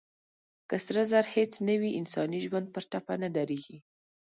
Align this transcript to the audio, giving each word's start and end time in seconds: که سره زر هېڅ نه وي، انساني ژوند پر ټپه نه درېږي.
که 0.69 0.75
سره 0.85 1.01
زر 1.11 1.25
هېڅ 1.35 1.53
نه 1.67 1.75
وي، 1.81 1.91
انساني 1.99 2.39
ژوند 2.45 2.67
پر 2.73 2.83
ټپه 2.91 3.15
نه 3.23 3.29
درېږي. 3.37 3.77